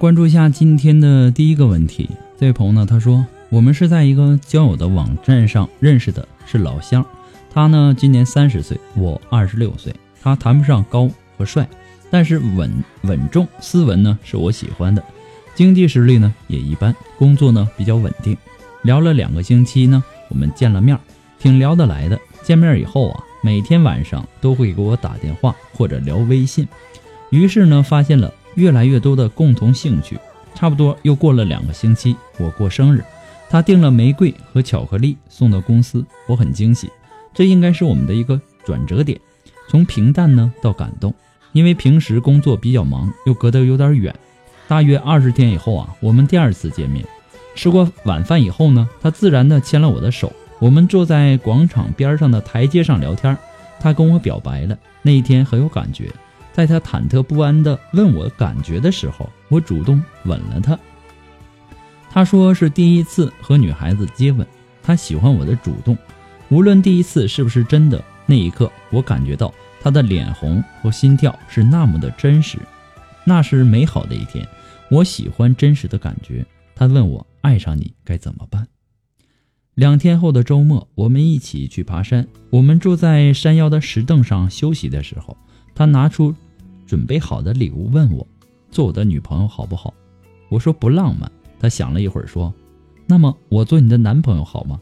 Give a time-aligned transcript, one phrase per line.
[0.00, 2.08] 关注一下今天的第一个问题。
[2.38, 7.04] 这位朋友呢，他说我们是在一个交友的网站上认识的，是老乡。
[7.52, 9.94] 他呢今年三十岁，我二十六岁。
[10.22, 11.68] 他谈不上高和帅，
[12.10, 15.04] 但是稳稳重、斯文呢是我喜欢的。
[15.54, 18.34] 经济实力呢也一般，工作呢比较稳定。
[18.80, 20.98] 聊了两个星期呢，我们见了面，
[21.38, 22.18] 挺聊得来的。
[22.42, 26.66] 见面以后啊，每天晚上都会给我打电话或者聊微信。
[27.28, 28.32] 于是呢，发现了。
[28.60, 30.18] 越来越多的共同兴趣，
[30.54, 33.02] 差不多又过了两个星期，我过生日，
[33.48, 36.90] 他订了玫瑰和巧克力送到公司，我很惊喜，
[37.32, 39.18] 这应该是我们的一个转折点，
[39.70, 41.14] 从平淡呢到感动，
[41.52, 44.14] 因为平时工作比较忙，又隔得有点远，
[44.68, 47.02] 大约二十天以后啊，我们第二次见面，
[47.54, 53.34] 吃过晚饭以后呢，他自然的牵了我的手，我们坐在广场边上的台阶上聊天，
[53.80, 56.10] 他跟我表白了，那一天很有感觉。
[56.52, 60.78] 在他忐忑不安地问我感觉的时候，我主动吻了他。
[62.10, 64.46] 他说是第一次和女孩子接吻，
[64.82, 65.96] 他喜欢我的主动，
[66.48, 68.02] 无论第一次是不是真的。
[68.26, 72.58] 那一刻，我感觉到他的脸红和心跳是那么的真实，
[73.24, 74.46] 那是美好的一天。
[74.90, 76.44] 我喜欢真实的感觉。
[76.74, 78.66] 他问我爱上你该怎么办？
[79.74, 82.26] 两天后的周末，我们一起去爬山。
[82.50, 85.36] 我们坐在山腰的石凳上休息的时候。
[85.74, 86.34] 他拿出
[86.86, 88.26] 准备好的礼物，问我
[88.70, 89.92] 做我的女朋友好不好？
[90.48, 91.30] 我说不浪漫。
[91.58, 92.52] 他想了一会儿，说
[93.06, 94.80] ：“那么我做你的男朋友好吗？”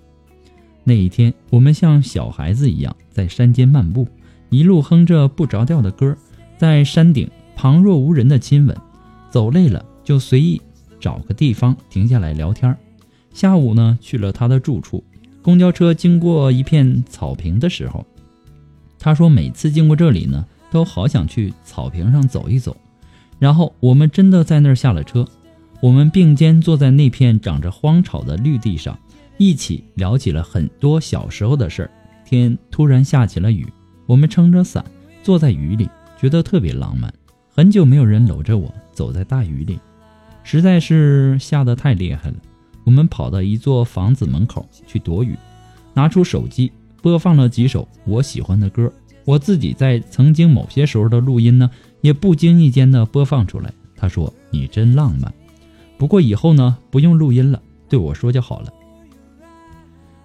[0.84, 4.06] 那一天，我们像小孩子一样在山间漫步，
[4.48, 6.16] 一路哼着不着调的歌，
[6.56, 8.76] 在山顶旁若无人的亲吻。
[9.28, 10.58] 走累了就随意
[10.98, 12.74] 找个地方停下来聊天。
[13.34, 15.04] 下午呢，去了他的住处。
[15.42, 18.06] 公交车经过一片草坪的时候，
[18.98, 20.46] 他说每次经过这里呢。
[20.70, 22.76] 都好想去草坪上走一走，
[23.38, 25.26] 然后我们真的在那儿下了车，
[25.80, 28.98] 我们并肩坐在那片长着荒草的绿地上，
[29.36, 31.90] 一起聊起了很多小时候的事儿。
[32.24, 33.66] 天突然下起了雨，
[34.06, 34.84] 我们撑着伞
[35.22, 35.88] 坐在雨里，
[36.20, 37.12] 觉得特别浪漫。
[37.48, 39.80] 很久没有人搂着我走在大雨里，
[40.42, 42.36] 实在是下得太厉害了。
[42.84, 45.36] 我们跑到一座房子门口去躲雨，
[45.94, 46.70] 拿出手机
[47.00, 48.92] 播放了几首我喜欢的歌。
[49.28, 51.70] 我自己在曾经某些时候的录音呢，
[52.00, 55.30] 也不经意间的播放出来，他说：“你真浪漫。”
[55.98, 57.60] 不过以后呢，不用录音了，
[57.90, 58.72] 对我说就好了。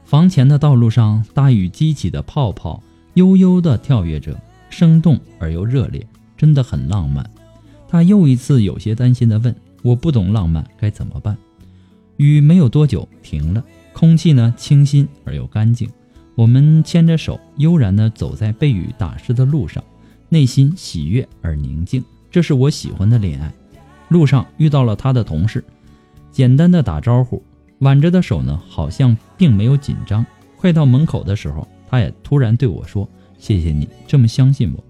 [0.06, 2.82] 房前的道路上，大雨激起的泡泡
[3.16, 4.40] 悠悠的跳跃着，
[4.70, 6.08] 生动而又热烈，
[6.38, 7.30] 真的很浪漫。
[7.90, 9.54] 他又一次有些担心的问
[9.84, 11.38] ：“我不懂浪漫，该怎么办？”
[12.16, 13.62] 雨没有多久停了，
[13.92, 15.90] 空气呢清新而又干净。
[16.36, 19.84] 我们牵着手，悠然地走在被雨打湿的路上，
[20.30, 22.04] 内心喜悦而宁静。
[22.32, 23.54] 这是我喜欢的恋爱。
[24.10, 25.64] 路上遇到了他的同事，
[26.32, 27.44] 简单的打招呼，
[27.80, 30.26] 挽着的手呢，好像并没有紧张。
[30.58, 33.08] 快到门口的时候，他也突然对我说
[33.38, 34.84] ：“谢谢你这么相信我。”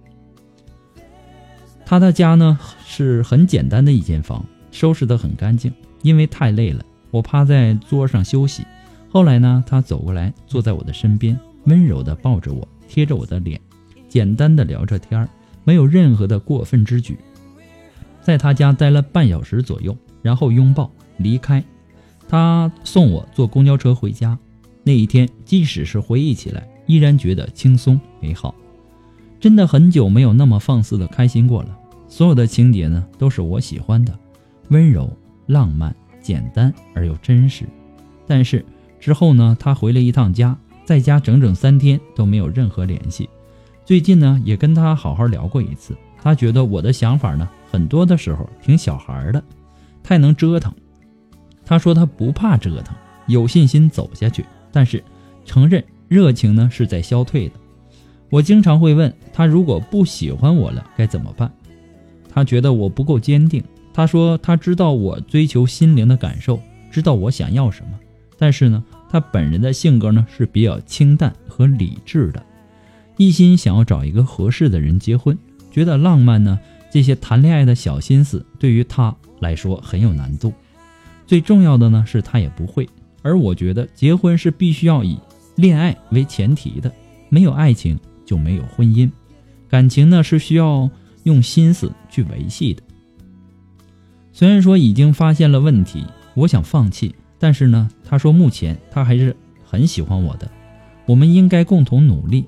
[1.85, 5.73] 他的家呢是很简单的一间房，收拾得很干净。
[6.01, 8.65] 因为太累了，我趴在桌上休息。
[9.13, 13.61] 后来呢，他走过来，坐在我的身边，温柔地抱着我，贴着我的脸，
[14.09, 15.29] 简单的聊着天儿，
[15.63, 17.15] 没有任何的过分之举。
[18.23, 21.63] 在他家待了半小时左右，然后拥抱离开。
[22.27, 24.35] 他送我坐公交车回家。
[24.81, 28.55] 那一天，即使是回忆起来，依然觉得轻松美好。
[29.39, 31.77] 真的很久没有那么放肆的开心过了。
[32.07, 34.17] 所有的情节呢，都是我喜欢的，
[34.69, 35.15] 温柔、
[35.45, 37.67] 浪漫、简单而又真实。
[38.25, 38.65] 但是
[39.03, 43.29] 之后呢，他回了一趟家，在家整整三天都没有任何联系。
[43.83, 45.93] 最近呢，也跟他好好聊过一次。
[46.21, 49.43] 他觉得我的想法呢，很多的时候挺小孩的，
[50.01, 50.73] 太能折腾。
[51.65, 52.95] 他说他不怕折腾，
[53.27, 55.03] 有信心走下去，但是
[55.43, 57.55] 承认热情呢是在消退的。
[58.29, 61.51] 我经常会问他，如果不喜欢我了该怎么办？
[62.29, 63.61] 他觉得我不够坚定。
[63.93, 66.57] 他说他知道我追求心灵的感受，
[66.89, 67.99] 知道我想要什么，
[68.37, 72.45] 但是呢，他本人的性格呢是比较清淡和理智的，
[73.17, 75.37] 一心想要找一个合适的人结婚。
[75.71, 76.59] 觉得浪漫呢，
[76.91, 80.53] 这些谈恋爱的小心思对于他来说很有难度。
[81.25, 82.87] 最重要的呢是他也不会。
[83.21, 85.17] 而我觉得结婚是必须要以
[85.55, 86.91] 恋爱为前提的，
[87.29, 87.99] 没有爱情。
[88.25, 89.11] 就没有婚姻，
[89.67, 90.89] 感情呢是需要
[91.23, 92.81] 用心思去维系的。
[94.31, 97.13] 虽然说已经发现了问题，我想放弃，
[97.43, 99.35] 但是呢，他说目前他还是
[99.65, 100.49] 很喜欢我的，
[101.05, 102.45] 我们应该共同努力，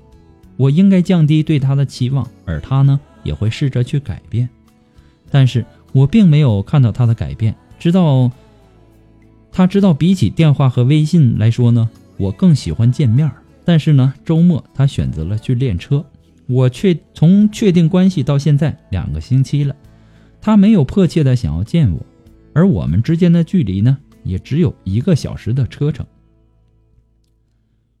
[0.56, 4.48] 我应该降低对他的期望，而他呢也会试着去改变。
[5.30, 8.30] 但是我并没有看到他的改变，知道
[9.52, 13.30] 他知道比起电话和微信来说呢，我更喜欢见面。
[13.66, 16.02] 但是呢，周末他选择了去练车。
[16.46, 19.76] 我确从确定关系到现在两个星期了，
[20.40, 22.00] 他没有迫切的想要见我，
[22.54, 26.06] 而我们之间的距离呢，也只有一个小时的车程。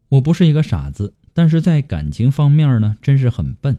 [0.08, 3.76] 我不是一个傻子，但是在感情方面呢，真是很笨。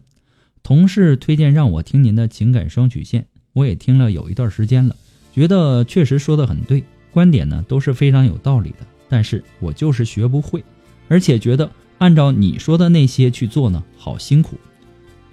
[0.64, 4.96] 同事推荐让我听您的情感双曲线，我也听了有一段时间了，
[5.32, 10.64] 觉得确实说的很对，观点呢都是非常有道理的，但是我就是学不会。
[11.08, 14.58] 而且觉得按照你说的那些去做呢，好辛苦。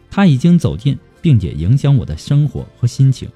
[0.08, 3.28] 他已经走近，并且影响我的生活和心情，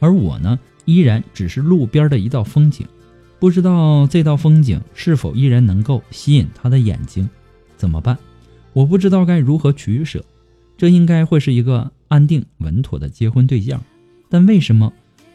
[0.00, 0.58] 而我呢，
[0.88, 2.86] 依然只是路边的一道风景。
[3.38, 7.28] 不知道这道风景是否依然能够吸引他的眼睛？
[7.76, 8.16] 怎么办？
[8.72, 10.24] 我不知道该如何取舍。
[10.78, 13.84] 这应该会是一个安定稳妥的结婚对象，
[14.30, 14.90] 但为什么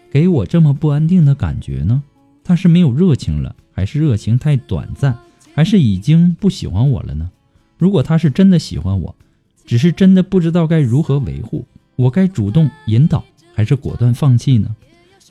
[0.10, 2.01] 给我这么不安定的感觉呢？
[2.43, 5.15] 他是没有热情了，还是热情太短暂？
[5.53, 7.29] 还是已经不喜欢我了呢？
[7.77, 9.15] 如果他是真的喜欢我，
[9.65, 11.63] 只是真的不知道该如何维护，
[11.95, 14.75] 我该主动引导还是果断放弃呢？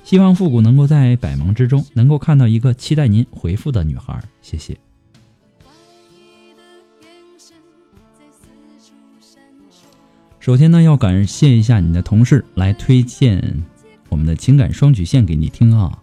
[0.04, 4.76] 希望复古能够在百忙之中能够看到一个期待您回复的女孩，谢谢。
[10.38, 13.62] 首先呢，要感谢一下你的同事来推荐
[14.08, 16.02] 我们的情感双曲线给你听啊。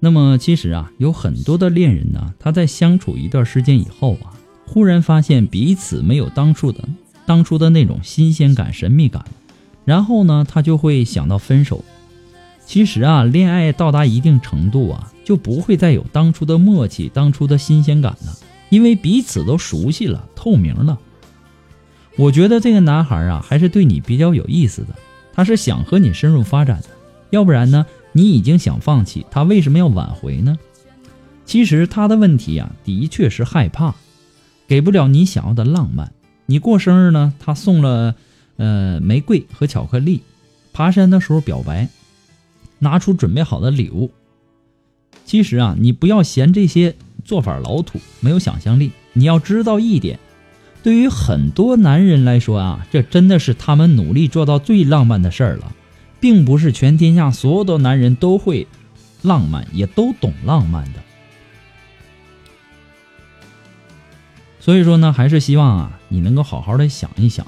[0.00, 4.32] 那么其实啊，有很多的恋人呢，他在相处一段时间以后啊，
[4.66, 6.88] 忽然发现彼此没有当初的
[7.26, 9.22] 当初的那种新鲜感、神秘感，
[9.84, 11.84] 然后呢，他就会想到分手。
[12.68, 18.36] 其实啊，恋爱到达一定程度啊，就不会再有当初的默契、当初的新鲜感了，
[18.68, 20.98] 因为彼此都熟悉了、透明了。
[22.18, 24.88] 我觉得这个男孩啊，还是对你比较有意思的，
[25.32, 26.88] 他是想和你深入发展的，
[27.30, 27.86] 要不然呢？
[28.12, 30.58] 你已经想放弃，他为什么要挽回呢？
[31.46, 33.94] 其实他的问题啊，的确是害怕，
[34.66, 36.12] 给不了你想要的浪漫。
[36.44, 38.14] 你过生日呢，他送了
[38.58, 40.18] 呃玫瑰和巧克力；
[40.74, 41.88] 爬山的时候表白，
[42.78, 44.10] 拿出准备好的礼物。
[45.24, 46.94] 其实啊，你不要嫌这些
[47.24, 48.92] 做法老土，没有想象力。
[49.12, 50.18] 你要知道一点，
[50.82, 55.74] 对于很多男人来说啊，这真的是他们努力做到最浪漫的事儿了。
[56.20, 58.66] 并不是全天下所有的男人都会
[59.22, 61.00] 浪漫，也都懂浪漫的。
[64.58, 67.46] 所以说呢，还是希望啊，你能够好好的想一想。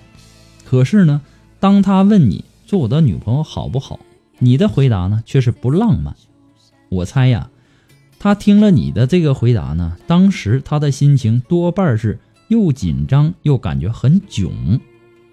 [0.65, 1.21] 可是呢，
[1.59, 3.99] 当他问你做我的女朋友好不好，
[4.41, 6.17] 你的回答呢却是不浪漫。
[6.89, 7.51] 我猜呀，
[8.19, 12.19] 他听了你的这个回答呢，当时他的心情多半是
[12.49, 14.81] 又紧张又感觉很囧。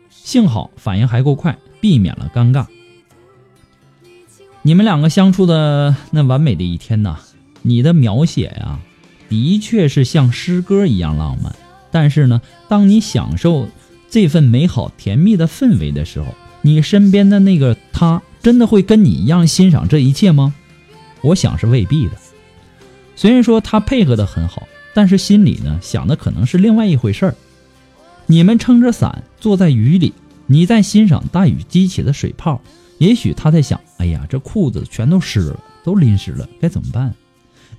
[0.09, 2.67] 幸好反应还够快，避免了尴尬。
[4.61, 7.17] 你们两个相处的那完美的一天呐，
[7.61, 8.79] 你的描写呀，
[9.29, 11.55] 的确是像诗歌一样浪漫。
[11.89, 13.69] 但是呢，当你享受
[14.09, 16.27] 这份美好甜蜜的氛围的时候，
[16.61, 20.55] 你身边的那个他真的会跟你一样欣赏这一切吗？
[21.19, 22.13] 我想是未必的。
[23.17, 27.35] 虽然说他配合的很好，但是心里呢想的可能是另外一回事儿。
[28.25, 30.13] 你们撑着伞坐在雨里，
[30.45, 32.61] 你在欣赏大雨激起的水泡，
[32.99, 37.13] 也许他在想：哎呀，这裤子全都湿了，都淋湿了，该怎么办？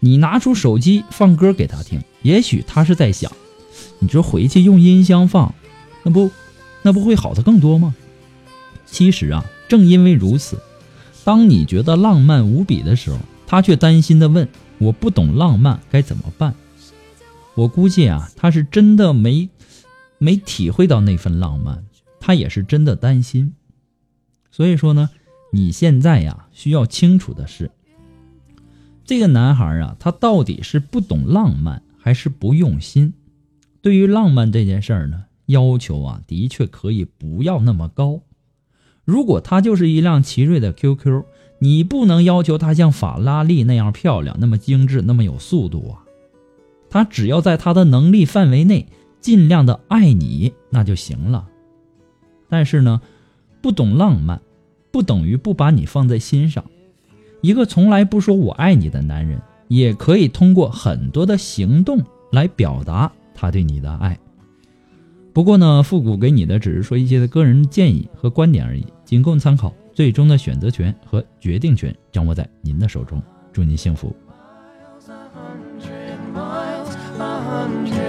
[0.01, 3.33] 你拿出手机放歌给他听，也许他是在想。
[4.01, 5.55] 你这回去用音箱放，
[6.03, 6.31] 那不，
[6.83, 7.95] 那不会好的更多吗？
[8.91, 10.59] 其实啊，正因为如此，
[11.25, 16.55] 当你觉得浪漫无比的时候，他却担心的问：“我不懂浪漫该怎么办？”
[17.55, 19.49] 我估计啊，他是真的没
[20.19, 21.85] 没体会到那份浪漫，
[22.21, 23.55] 他也是真的担心。
[24.51, 25.11] 所以说呢，
[25.53, 27.71] 你现在呀，需要清楚的是，
[29.05, 33.13] 这个男孩啊，他到底是不懂浪漫，还是不用心？
[33.83, 38.21] 对于浪漫这件事儿呢，要求啊，的确可以不要那么高。
[39.09, 41.23] 如果它就是一辆奇瑞的 QQ，
[41.61, 46.05] 你不能要求它像法拉利那样漂亮、那么精致、那么有速度啊。
[46.91, 48.87] 他只要在他的能力范围内，
[49.19, 51.49] 尽量的爱你，那就行了。
[52.51, 53.01] 但是呢，
[53.63, 54.43] 不懂浪漫，
[54.91, 56.63] 不等于不把你放在心上。
[57.41, 63.11] 一个从来不说我爱你的男人，也可以通过很多的行动来表达。
[63.35, 64.19] 他对你的爱。
[65.33, 69.73] 不过呢，复古给你的只是说一些个人建议和观点而已，仅供参考。
[69.99, 73.21] 最终的选择权和决定权掌握在您的手中。
[73.53, 74.15] 祝您幸福。
[77.19, 78.09] 那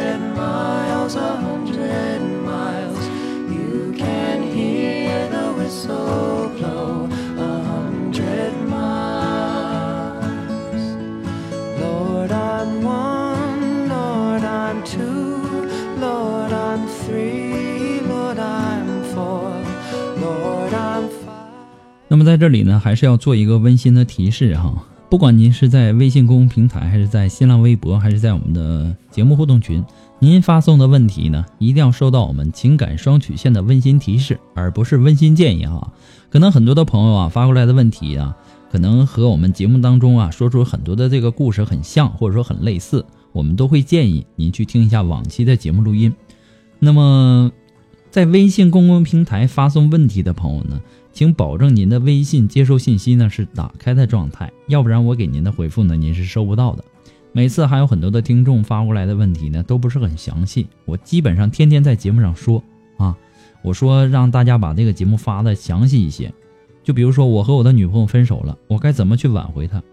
[22.40, 24.74] 这里呢，还是要做一个温馨的提示哈。
[25.10, 29.84] 不管您是在微信公众平台，还是在新浪微博，还是在我们的节目互动群，
[30.20, 35.92] 您发送的问题呢，一定要收到我们情感双曲线的温馨提示，而不是温馨建议哈。
[36.30, 38.38] 可能很多的朋友啊发过来的问题啊，
[38.72, 46.14] 可能和我们节目当中啊说出很多的这个故事很像，或者说很类似，我们都会建议您去听一下往期的节目录音。
[46.78, 47.52] 那么，
[48.12, 50.80] 在微信公共平台发送问题的朋友呢？
[51.20, 56.86] 请保证您的微信接收信息呢是打开的状态，要不然我给您的回复呢您是收不到的。
[57.34, 62.64] 每次还有很多的听众发过来的问题呢都不是很详细，我基本上天天在节目上说
[62.96, 63.18] 啊，
[63.62, 66.34] 我说让大家把这个节目发的详细一些。
[66.86, 69.84] 就比如说我和我的女朋友分手了，我该怎么去挽回她？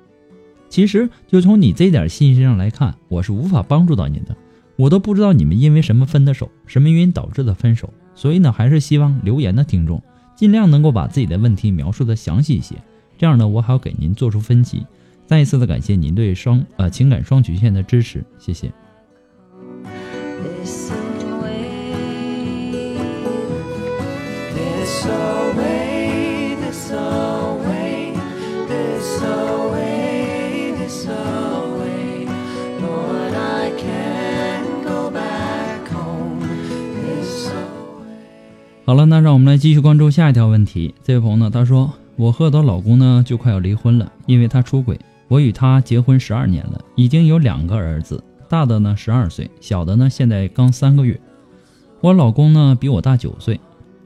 [0.68, 4.36] 其实就从你这点信息上来看，我是无法帮助到您的，
[4.76, 7.92] 我都不知道你们因为什么分的手，什么原因导致的分手。
[8.14, 10.00] 所以呢，还是希望留言的听众。
[10.36, 12.76] 尽量能够把自己的问题描述的详细一些，
[13.16, 14.86] 这样呢，我好给您做出分析。
[15.26, 18.70] 再一次的感谢您对双呃情感双曲线的支持，谢谢。
[20.44, 20.92] this
[25.08, 28.14] away this away
[28.68, 29.55] this away
[38.86, 40.94] 好了，那让我们来继续关注下一条问题。
[41.02, 44.96] 这位朋友呢，他说：“我和我老公呢就快要离婚了，因为他出轨。
[45.26, 51.20] 我与他结婚十二年了，已经有两个儿子，大的呢十二岁，小的呢现在刚三个月。
[52.00, 53.58] 我老公呢比我大九岁，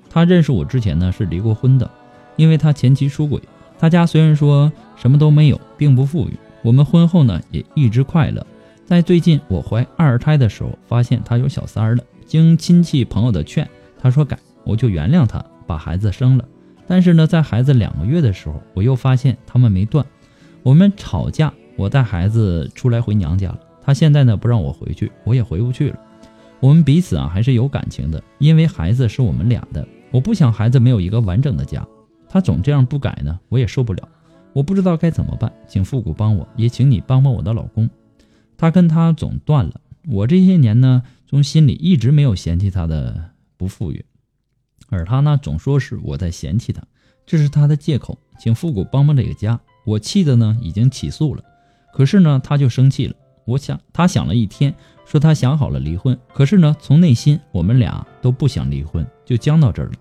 [0.09, 1.91] 他认识我之前呢是离过婚的，
[2.37, 3.39] 因为他前妻出轨。
[3.79, 8.47] 他家虽然说什么都没有，并不富裕，我们婚后呢也一直快乐。
[8.87, 13.69] 在最近我怀二胎的时候，发现他有小三了，经亲戚朋友的劝，
[14.01, 14.39] 他说改。”
[14.71, 16.45] 我就原谅他，把孩子生了。
[16.87, 20.07] 但是呢，在孩子两个月的时候，我又发现他们没断。
[20.63, 23.59] 我们吵架，我带孩子出来回娘家了。
[23.83, 25.99] 他现在呢不让我回去，我也回不去了。
[26.61, 29.87] 我们彼此啊还是有感情的，因为孩子是我们俩的。
[30.13, 31.85] 我不想孩子没有一个完整的家。
[32.29, 34.09] 他总这样不改呢，我也受不了。
[34.53, 37.91] 我不知道该怎么办，请复古帮我，也请你帮帮我的老公。
[38.57, 44.05] 他跟他总断了，我这些年呢，从心里一直没有嫌弃他的不富裕，
[44.91, 46.83] 而他呢，总说是我在嫌弃他，
[47.25, 48.19] 这是他的借口。
[48.39, 51.43] 请复古帮帮这个家，我气的呢，已经起诉了。
[51.93, 53.15] 可是呢，他就生气了。
[53.45, 56.19] 我想他想了一天，说他想好了离婚。
[56.33, 59.93] 可是呢，从内心我们俩都不想离婚，就僵到这儿了。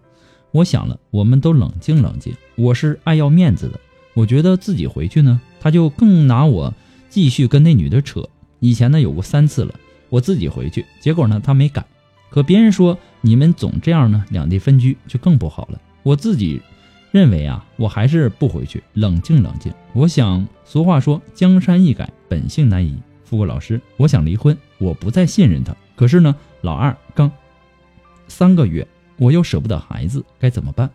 [0.51, 2.33] 我想了，我们都冷静冷静。
[2.55, 3.79] 我是爱要面子的。
[4.13, 6.73] 我觉得自己回去呢，他就更拿我
[7.09, 8.27] 继续跟那女的扯。
[8.59, 9.75] 以前呢有过三次了，
[10.09, 11.85] 我自己回去，结果呢他没改。
[12.29, 15.81] 可别人说你们总这样呢，两地分居就更不好了。
[16.03, 16.61] 我自己
[17.11, 19.73] 认为啊，我还是不回去，冷静冷静。
[19.93, 22.97] 我想，俗话说江山易改，本性难移。
[23.25, 25.75] 富贵老师，我想离婚，我不再信任他。
[25.95, 27.31] 可是呢，老二刚
[28.27, 30.89] 三个月，我又舍不得孩子，该怎么办？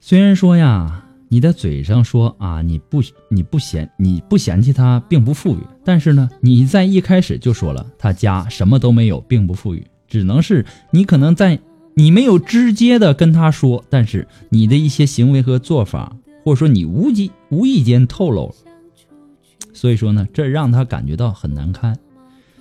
[0.00, 11.60] 虽然说呀，你的嘴上说啊，你不你不嫌你不嫌弃他并不富裕，但是呢，你在一开始就说了他家什么都没有，并不富裕，只能是你可能在
[11.94, 18.52] 你没有直接的跟他说，但是你的一些行为和做法，或者说你无意无意间透露，
[19.72, 21.96] 所以说呢，这让他感觉到很难堪。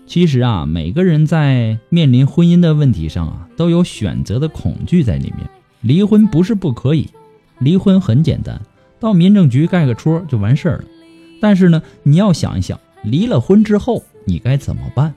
[0.05, 5.49] 其实啊，每个人在面临婚姻的问题上啊，都有选择的恐惧在里面。
[5.81, 7.09] 离婚不是不可以，
[7.59, 8.61] 离婚很简单，
[8.99, 10.85] 到民政局盖个戳就完事儿了。
[11.39, 15.13] 但是呢，你要想一想，离了婚之后你该怎么办？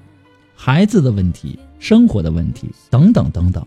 [0.55, 3.67] 孩子的问题、生活的问题等等等等，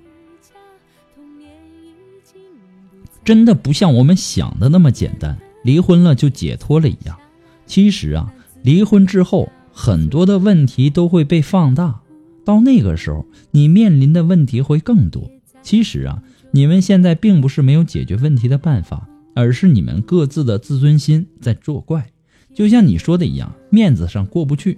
[3.23, 7.17] 真的不像我们想的那么简单，离婚了就解脱了一样。
[7.65, 9.49] 其实啊，离婚之后。
[9.77, 11.99] 很多的问题都会被放大，
[12.45, 15.29] 到那个时候，你面临的问题会更多。
[15.65, 22.11] 其实啊，你们现在并不是没有解决问题的办法，而是你们各自的自尊心在作怪。
[22.53, 24.77] 就像你说的一样，面子上过不去。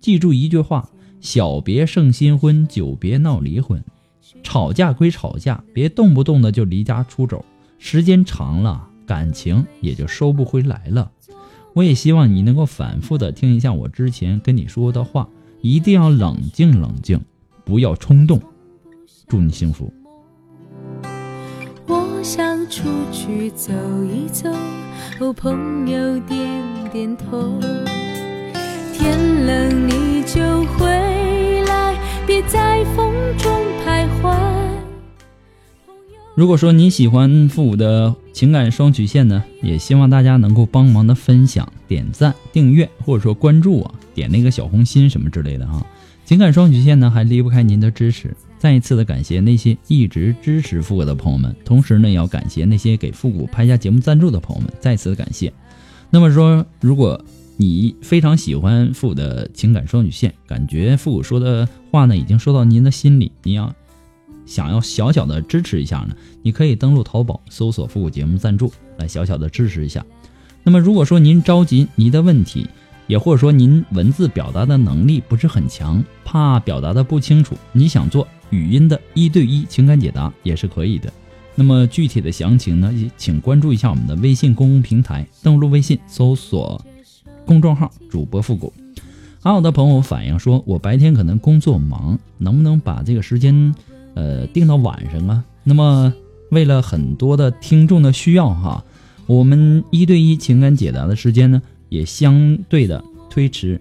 [0.00, 0.88] 记住一句话：
[1.20, 3.82] 小别胜新婚，久别闹离婚。
[4.44, 7.44] 吵架归吵架，别动不动的就离家出走，
[7.80, 11.10] 时间长了，感情也就收不回来了。
[11.74, 15.28] 我也希望你能够反复的听一下我之前跟你说的话，
[15.60, 17.20] 一定要冷静冷静，
[17.64, 18.40] 不要冲动。
[19.26, 19.92] 祝你幸福。
[22.22, 23.72] 想出去走
[24.04, 24.50] 一走，
[25.32, 26.38] 朋友点
[26.92, 27.58] 点头。
[28.92, 33.50] 天冷你就回来，别在风中
[33.84, 34.36] 徘徊。
[36.34, 45.84] 如果说你喜欢父母的情感双曲线呢，也希望大家能够帮忙的分享、点赞、订阅，或者说关注啊，点那个小红心什么之类的哈。
[46.26, 48.36] 情感双曲线呢，还离不开您的支持。
[48.60, 55.52] 再一次的感谢那些一直支持复古的朋友们，同时呢，也要感谢那些给复古拍下节目赞助的朋友们，再次的感谢。
[56.10, 57.20] 那么说，如果
[57.56, 63.74] 你非常喜欢复古的情感双曲线，感觉复古说的话呢，已经说到您的心里，您要。
[64.46, 70.04] 想要小小的支持一下呢，你可以登录淘宝搜索“复古节目赞助”来小小的支持一下。
[70.64, 72.66] 那么如果说您着急您的问题，
[73.10, 81.12] 也或者说您文字表达的能力不是很强，怕表达的不清楚，你想做语音的一对一情感解答也是可以的。
[81.56, 86.80] 那么具体的详情呢，也请关注一下我们的微信公共平台，登录微信搜索
[87.44, 88.72] 公众号“主播复古”。
[89.42, 93.74] 还有的朋友反映说，我白天可能工作忙，能不能把这个时间？
[94.14, 95.42] 呃，定到晚上啊。
[95.64, 96.14] 那么，
[96.52, 98.84] 为了很多的听众的需要哈，
[99.26, 101.60] 我们一对一情感解答的时间呢，
[101.90, 103.78] 也相对的推迟，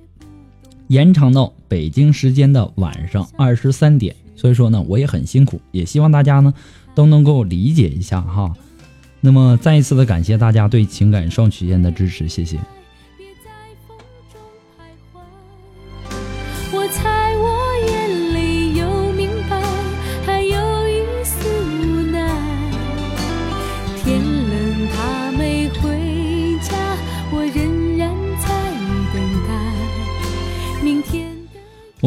[0.88, 4.14] 延长到北京时间的晚上二十三点。
[4.36, 6.54] 所以说呢，我也很辛苦，也希望大家呢
[6.94, 8.54] 都能够理解一下哈。
[9.22, 12.58] 那么，再一次的感谢大家对情感双曲线的支持，谢谢。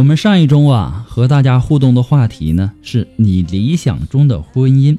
[0.02, 4.98] 我们上一周啊和大家互动的话题呢是你理想中的婚姻，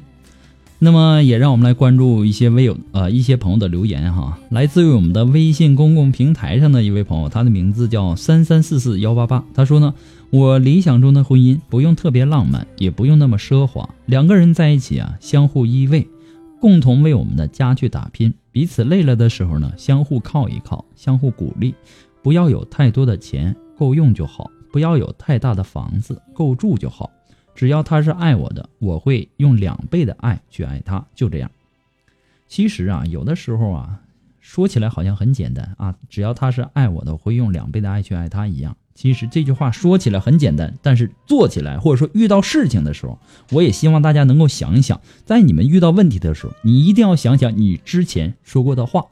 [0.78, 9.92] 那么也让我们来关注一些微友呃一些朋友的留言哈，来自于我们的微信公共平台上的一位朋友，他的名字叫三三四四幺八八，他说呢，
[10.30, 16.06] 我理想中的婚姻不用特别浪漫，也不用那么奢华，两个人在一起啊相互依偎，
[16.62, 21.74] 共同为我们的家去打拼，彼此累了的时候呢相互靠一靠，相互鼓励，
[22.22, 24.50] 不要有太多的钱，够用就好。
[24.74, 27.08] 不要有太大的房子，够住就好。
[27.54, 31.48] 只要他是爱我的，我会用两倍的爱去爱他，就这样。
[32.48, 34.00] 其实啊，有的时候啊，
[34.40, 38.76] 说起来好像很简单啊，只要他是爱我的，我会用两倍的爱去爱他一样。
[38.96, 43.16] 其实这句话说起来很简单，但是做起来或者说遇到事情的时候，
[43.52, 49.06] 我也希望大家能够想一想，在你们遇到问题的时候，你一定要想想你之前说过的话。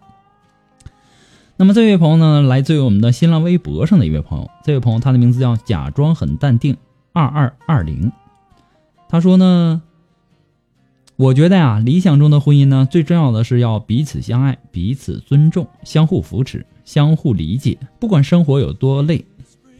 [1.57, 6.77] 那么这位朋友呢，来自于我们的新浪微博上的一位朋友，这位朋友他的名字叫假装很淡定
[7.12, 8.11] 二二二零，
[9.09, 9.83] 他说呢。
[11.17, 17.79] 我觉得呀，理想中的婚姻呢，最重要的是要彼此相爱、彼此尊重、相互扶持、相互理解。
[18.01, 19.25] 不管生活有多累，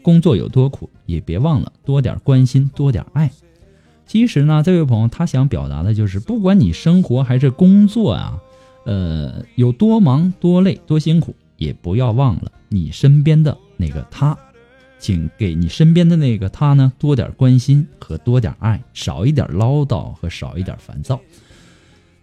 [0.03, 3.33] 工作有多苦，也别忘了多点关心、多点爱。
[4.07, 8.39] 其实呢，这位朋友他想表达的就是，不管你生活还是工作啊，
[8.85, 14.37] 呃，有多忙、多累、多辛苦，也不要忘了你身边的那个他。
[14.99, 21.21] 请给你身边的那个他呢多点关心和多点爱，少一点唠叨和少一点烦躁。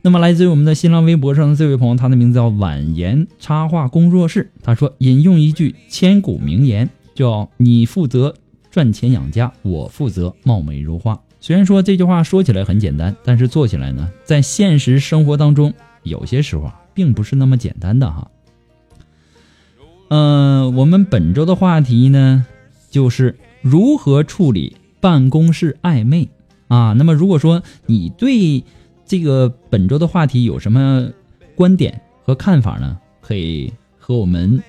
[0.01, 4.49] 那么来自于我们的新浪微博上的这位朋友，他的名字叫婉言插画工作室。
[4.63, 8.33] 他说：“引用一句千古名言，叫你负责
[8.71, 15.73] 赚钱养家，我负责貌美如花。”虽然说这句话说起来很简单，但是做起来呢，在现实生活当中，
[16.03, 18.31] 有些时候啊，并不是那么简单的哈。
[20.09, 22.45] 嗯，我们本周的话题呢？
[22.89, 26.29] 就是如何处理办公室暧昧
[26.67, 26.93] 啊？
[26.93, 28.63] 那么如果说你对
[29.05, 31.09] 这个本周的话题有什么
[31.55, 32.97] 观点和看法呢？
[33.21, 34.63] 可以和我们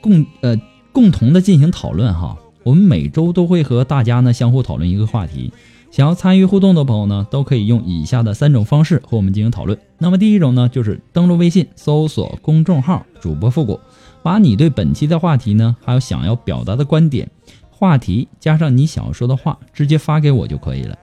[0.00, 0.58] 共呃
[0.90, 2.38] 共同的进行讨论哈。
[2.62, 5.52] 我们每周都会和大家呢相互讨论一个话题，
[5.94, 9.78] 想要参与互动的朋友呢，都可以用以下的三种方式和我们进行讨论。
[9.96, 13.78] 那么第一种呢，就是登录微信搜索公众号“主播复古”。
[14.20, 17.30] 把你对本期的话题呢，还有想要表达的观点、
[17.70, 20.98] 话题，加上你想要说的话，直接发给我就可以了。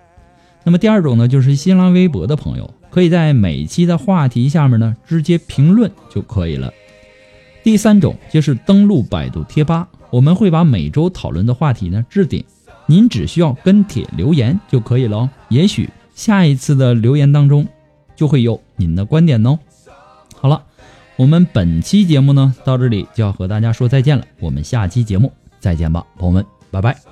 [0.66, 6.70] 那么第二种呢，就是新浪微博的朋友，可以在每期的话题下面呢，直接评论就可以了。
[7.64, 12.44] 第三种就是登录百度贴吧，我们会把每周讨论的话题呢置顶，
[12.92, 15.30] 您只需要跟帖留言就可以了。
[15.48, 17.66] 也许下一次的留言当中，
[18.18, 19.58] 就会有您的观点哦。
[20.36, 20.64] 好了。
[21.18, 24.26] 我们本期节目呢，到这里就要和大家说再见了。
[24.40, 27.11] 我们下期节目再见吧，朋友们，拜拜。